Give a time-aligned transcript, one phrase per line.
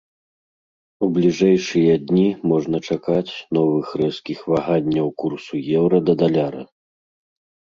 [1.07, 6.63] У бліжэйшыя дні можна чакаць новых рэзкіх ваганняў курсу еўра да даляра.